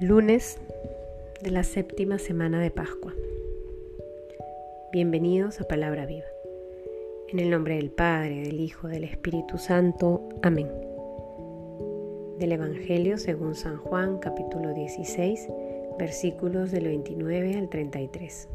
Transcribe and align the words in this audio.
Lunes 0.00 0.60
de 1.42 1.50
la 1.50 1.64
séptima 1.64 2.20
semana 2.20 2.60
de 2.60 2.70
Pascua. 2.70 3.12
Bienvenidos 4.92 5.60
a 5.60 5.64
Palabra 5.66 6.06
Viva. 6.06 6.28
En 7.30 7.40
el 7.40 7.50
nombre 7.50 7.74
del 7.74 7.90
Padre, 7.90 8.42
del 8.42 8.60
Hijo, 8.60 8.86
del 8.86 9.02
Espíritu 9.02 9.58
Santo. 9.58 10.28
Amén. 10.40 10.70
Del 12.38 12.52
Evangelio 12.52 13.18
según 13.18 13.56
San 13.56 13.76
Juan, 13.78 14.18
capítulo 14.20 14.72
16, 14.72 15.48
versículos 15.98 16.70
del 16.70 16.84
29 16.84 17.58
al 17.58 17.68
33. 17.68 18.48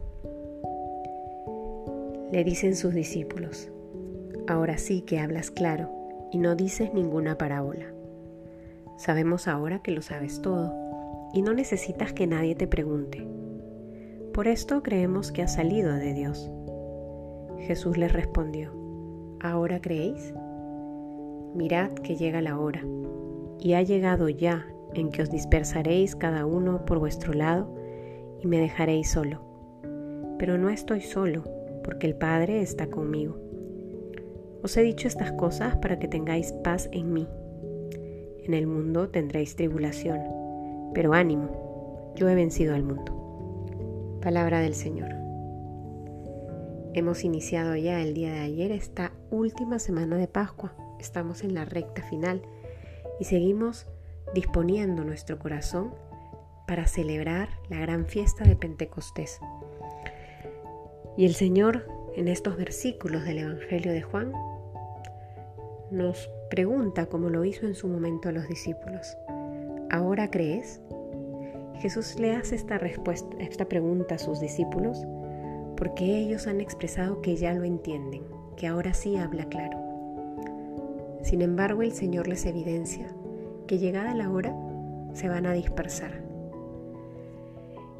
Le 2.32 2.44
dicen 2.46 2.78
sus 2.78 2.94
discípulos, 2.94 3.70
ahora 4.48 4.78
sí 4.78 5.02
que 5.02 5.20
hablas 5.20 5.52
claro 5.52 5.90
y 6.32 6.38
no 6.38 6.56
dices 6.56 6.94
ninguna 6.94 7.38
parábola. 7.38 7.94
Sabemos 8.96 9.50
ahora 9.50 9.82
que 9.84 9.92
lo 9.92 10.02
sabes 10.02 10.42
todo 10.42 10.83
y 11.34 11.42
no 11.42 11.54
necesitas 11.54 12.14
que 12.14 12.28
nadie 12.28 12.56
te 12.56 12.68
pregunte. 12.68 13.28
Por 14.34 14.48
esto 14.48 14.84
creemos 14.84 15.32
que 15.32 15.42
has 15.42 15.56
salido 15.56 15.94
de 15.94 16.14
Dios. 16.14 16.50
Jesús 17.60 17.98
les 17.98 18.14
respondió, 18.14 18.72
¿ahora 19.42 19.82
creéis? 19.82 20.34
Mirad 21.56 21.92
que 21.94 22.16
llega 22.16 22.42
la 22.42 22.60
hora, 22.60 22.84
y 23.60 23.74
ha 23.74 23.82
llegado 23.82 24.30
ya 24.30 24.68
en 24.94 25.10
que 25.10 25.24
os 25.24 25.32
dispersaréis 25.32 26.16
cada 26.16 26.46
uno 26.46 26.86
por 26.86 27.00
vuestro 27.00 27.34
lado 27.34 27.76
y 28.42 28.48
me 28.48 28.60
dejaréis 28.60 29.10
solo. 29.10 29.42
Pero 30.38 30.58
no 30.58 30.70
estoy 30.70 31.02
solo, 31.02 31.44
porque 31.84 32.08
el 32.08 32.16
Padre 32.16 32.62
está 32.62 32.88
conmigo. 32.88 33.38
Os 34.62 34.78
he 34.78 34.82
dicho 34.82 35.08
estas 35.08 35.32
cosas 35.32 35.76
para 35.78 36.00
que 36.00 36.08
tengáis 36.08 36.54
paz 36.64 36.90
en 36.92 37.14
mí. 37.14 37.28
En 38.44 38.54
el 38.54 38.68
mundo 38.68 39.10
tendréis 39.10 39.56
tribulación 39.56 40.43
pero 40.94 41.14
ánimo, 41.14 42.14
yo 42.16 42.30
he 42.30 42.36
vencido 42.36 42.76
al 42.76 42.84
mundo. 42.84 44.20
Palabra 44.22 44.60
del 44.60 44.76
Señor. 44.76 45.10
Hemos 46.94 47.24
iniciado 47.24 47.76
ya 47.76 48.02
el 48.02 48.14
día 48.14 48.32
de 48.32 48.40
ayer 48.40 48.72
esta 48.72 49.12
última 49.32 49.80
semana 49.80 50.18
de 50.18 50.28
Pascua. 50.28 50.74
Estamos 51.00 51.44
en 51.44 51.56
la 51.56 51.66
recta 51.66 52.04
final 52.04 52.44
y 53.20 53.26
seguimos 53.26 53.88
disponiendo 54.34 55.04
nuestro 55.04 55.40
corazón 55.40 55.94
para 56.68 56.86
celebrar 56.86 57.50
la 57.70 57.80
gran 57.80 58.06
fiesta 58.06 58.44
de 58.44 58.56
Pentecostés. 58.56 59.40
Y 61.18 61.26
el 61.26 61.34
Señor 61.34 61.88
en 62.16 62.28
estos 62.28 62.58
versículos 62.58 63.26
del 63.26 63.40
Evangelio 63.40 63.92
de 63.92 64.02
Juan 64.04 64.32
nos 65.90 66.30
pregunta, 66.50 67.08
como 67.08 67.30
lo 67.30 67.44
hizo 67.44 67.66
en 67.66 67.76
su 67.76 67.88
momento 67.88 68.30
a 68.30 68.32
los 68.32 68.48
discípulos, 68.48 69.18
¿ahora 69.94 70.32
crees? 70.32 70.82
Jesús 71.76 72.20
le 72.20 72.36
hace 72.36 72.56
esta 72.56 72.80
respuesta, 72.80 73.38
esta 73.38 73.66
pregunta 73.66 74.16
a 74.16 74.20
sus 74.20 74.40
discípulos 74.40 75.06
porque 75.78 76.18
ellos 76.18 76.48
han 76.48 76.62
expresado 76.62 77.22
que 77.22 77.36
ya 77.36 77.54
lo 77.54 77.64
entienden, 77.64 78.24
que 78.58 78.66
ahora 78.66 78.96
sí 78.96 79.18
habla 79.18 79.46
claro. 79.46 79.78
Sin 81.22 81.44
embargo, 81.44 81.84
el 81.84 81.92
Señor 81.92 82.28
les 82.28 82.46
evidencia 82.46 83.08
que 83.68 83.78
llegada 83.78 84.16
la 84.16 84.32
hora 84.32 84.56
se 85.14 85.30
van 85.30 85.46
a 85.46 85.54
dispersar. 85.54 86.24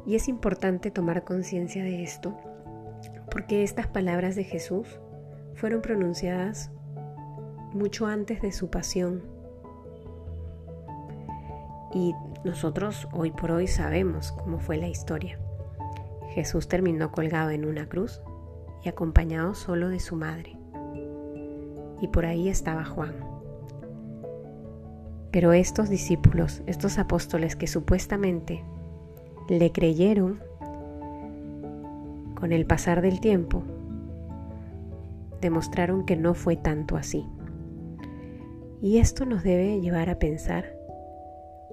Y 0.04 0.16
es 0.16 0.26
importante 0.26 0.90
tomar 0.90 1.22
conciencia 1.22 1.84
de 1.84 2.02
esto 2.02 2.36
porque 3.30 3.62
estas 3.62 3.86
palabras 3.86 4.34
de 4.34 4.42
Jesús 4.42 4.98
fueron 5.54 5.80
pronunciadas 5.80 6.72
mucho 7.72 8.06
antes 8.06 8.42
de 8.42 8.50
su 8.50 8.68
pasión 8.68 9.33
y 11.94 12.14
nosotros 12.42 13.08
hoy 13.12 13.30
por 13.30 13.52
hoy 13.52 13.68
sabemos 13.68 14.32
cómo 14.32 14.58
fue 14.58 14.76
la 14.76 14.88
historia. 14.88 15.38
Jesús 16.30 16.66
terminó 16.66 17.12
colgado 17.12 17.50
en 17.50 17.64
una 17.64 17.88
cruz 17.88 18.20
y 18.82 18.88
acompañado 18.88 19.54
solo 19.54 19.88
de 19.88 20.00
su 20.00 20.16
madre. 20.16 20.58
Y 22.00 22.08
por 22.08 22.26
ahí 22.26 22.48
estaba 22.48 22.84
Juan. 22.84 23.14
Pero 25.30 25.52
estos 25.52 25.88
discípulos, 25.88 26.62
estos 26.66 26.98
apóstoles 26.98 27.54
que 27.56 27.68
supuestamente 27.68 28.64
le 29.48 29.72
creyeron, 29.72 30.40
con 32.34 32.52
el 32.52 32.66
pasar 32.66 33.00
del 33.00 33.20
tiempo, 33.20 33.62
demostraron 35.40 36.04
que 36.04 36.16
no 36.16 36.34
fue 36.34 36.56
tanto 36.56 36.96
así. 36.96 37.24
Y 38.82 38.98
esto 38.98 39.24
nos 39.24 39.44
debe 39.44 39.80
llevar 39.80 40.10
a 40.10 40.18
pensar 40.18 40.73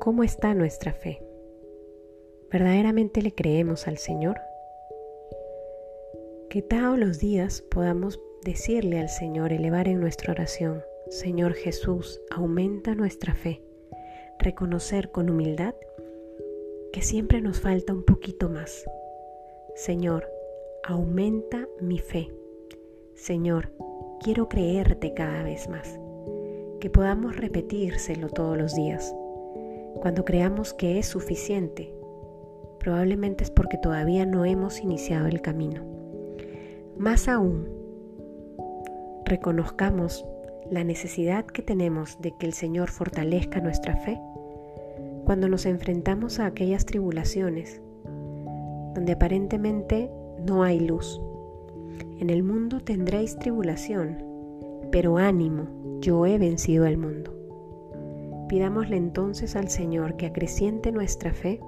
¿Cómo 0.04 0.24
está 0.24 0.56
nuestra 0.56 0.94
fe? 0.94 1.22
¿Verdaderamente 2.52 3.22
le 3.22 3.36
creemos 3.36 3.88
al 3.88 4.00
Señor? 4.00 4.42
Que 6.50 6.64
todos 6.64 6.98
los 6.98 7.20
días 7.20 7.62
podamos 7.70 8.20
decirle 8.44 9.00
al 9.00 9.10
Señor, 9.10 9.54
elevar 9.54 9.88
en 9.88 10.00
nuestra 10.00 10.32
oración, 10.32 10.82
Señor 11.10 11.54
Jesús, 11.54 12.20
aumenta 12.32 12.96
nuestra 12.96 13.36
fe, 13.36 13.62
reconocer 14.40 15.12
con 15.12 15.30
humildad 15.30 15.76
que 16.92 17.04
siempre 17.04 17.40
nos 17.40 17.62
falta 17.62 17.94
un 17.94 18.04
poquito 18.04 18.50
más. 18.50 18.84
Señor, 19.76 20.28
aumenta 20.84 21.68
mi 21.80 22.00
fe. 22.00 22.34
Señor, 23.14 23.72
quiero 24.20 24.50
creerte 24.50 25.14
cada 25.14 25.44
vez 25.44 25.70
más. 25.70 26.00
Que 26.80 26.90
podamos 26.90 27.38
repetírselo 27.38 28.30
todos 28.30 28.58
los 28.58 28.74
días 28.74 29.14
cuando 30.00 30.26
creamos 30.26 30.74
que 30.74 31.00
es 31.00 31.08
suficiente, 31.08 31.94
probablemente 32.80 33.44
es 33.44 33.52
porque 33.52 33.78
todavía 33.78 34.26
no 34.26 34.46
hemos 34.46 34.80
iniciado 34.80 35.28
el 35.28 35.42
camino. 35.42 35.84
Más 36.98 37.28
aún, 37.28 37.68
reconozcamos 39.26 40.26
la 40.70 40.84
necesidad 40.84 41.46
que 41.46 41.62
tenemos 41.62 42.20
de 42.22 42.32
que 42.38 42.46
el 42.46 42.54
Señor 42.54 42.90
fortalezca 42.90 43.60
nuestra 43.60 43.98
fe 43.98 44.20
cuando 45.26 45.48
nos 45.48 45.66
enfrentamos 45.66 46.40
a 46.40 46.46
aquellas 46.46 46.86
tribulaciones 46.86 47.82
donde 48.94 49.14
aparentemente 49.14 50.10
no 50.46 50.64
hay 50.64 50.80
luz. 50.80 51.22
En 52.20 52.30
el 52.30 52.44
mundo 52.44 52.82
tendréis 52.82 53.38
tribulación, 53.38 54.24
pero 54.92 55.18
ánimo, 55.18 56.00
yo 56.02 56.26
he 56.26 56.38
vencido 56.38 56.86
al 56.86 56.98
mundo. 56.98 57.41
Pidámosle 58.52 58.98
entonces 58.98 59.56
al 59.56 59.70
Señor 59.70 60.18
que 60.18 60.26
acreciente 60.26 60.92
nuestra 60.92 61.32
fe 61.34 61.62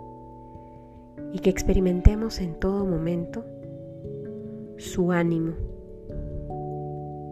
y 1.31 1.39
que 1.39 1.49
experimentemos 1.49 2.41
en 2.41 2.55
todo 2.55 2.85
momento 2.85 3.45
su 4.75 5.13
ánimo, 5.13 5.53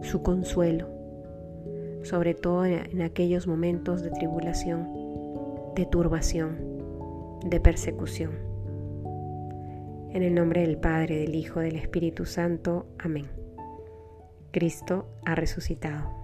su 0.00 0.22
consuelo, 0.22 0.88
sobre 2.02 2.32
todo 2.32 2.64
en 2.64 3.02
aquellos 3.02 3.46
momentos 3.46 4.02
de 4.02 4.10
tribulación, 4.12 4.88
de 5.76 5.84
turbación, 5.84 6.56
de 7.44 7.60
persecución. 7.60 8.30
En 10.14 10.22
el 10.22 10.34
nombre 10.34 10.62
del 10.62 10.78
Padre, 10.78 11.18
del 11.18 11.34
Hijo, 11.34 11.60
del 11.60 11.76
Espíritu 11.76 12.24
Santo. 12.24 12.86
Amén. 12.98 13.26
Cristo 14.50 15.04
ha 15.26 15.34
resucitado. 15.34 16.21